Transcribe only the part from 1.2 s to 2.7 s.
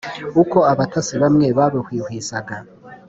bamwe babihwihwisaga.